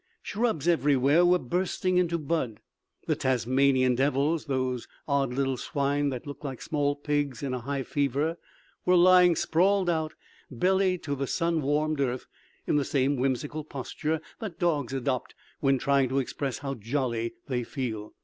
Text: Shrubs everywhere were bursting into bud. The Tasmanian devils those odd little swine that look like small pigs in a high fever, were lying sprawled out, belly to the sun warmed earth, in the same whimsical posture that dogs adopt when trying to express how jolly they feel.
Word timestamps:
Shrubs 0.23 0.67
everywhere 0.67 1.23
were 1.23 1.37
bursting 1.37 1.97
into 1.99 2.17
bud. 2.17 2.59
The 3.05 3.15
Tasmanian 3.15 3.93
devils 3.93 4.45
those 4.45 4.87
odd 5.07 5.31
little 5.31 5.57
swine 5.57 6.09
that 6.09 6.25
look 6.25 6.43
like 6.43 6.59
small 6.63 6.95
pigs 6.95 7.43
in 7.43 7.53
a 7.53 7.59
high 7.59 7.83
fever, 7.83 8.39
were 8.83 8.95
lying 8.95 9.35
sprawled 9.35 9.91
out, 9.91 10.15
belly 10.49 10.97
to 10.97 11.13
the 11.13 11.27
sun 11.27 11.61
warmed 11.61 11.99
earth, 12.01 12.25
in 12.65 12.77
the 12.77 12.83
same 12.83 13.15
whimsical 13.15 13.63
posture 13.63 14.21
that 14.39 14.57
dogs 14.57 14.91
adopt 14.91 15.35
when 15.59 15.77
trying 15.77 16.09
to 16.09 16.17
express 16.17 16.57
how 16.57 16.73
jolly 16.73 17.35
they 17.47 17.63
feel. 17.63 18.13